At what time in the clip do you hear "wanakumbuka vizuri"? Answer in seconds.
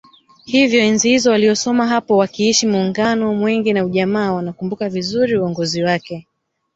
4.31-5.37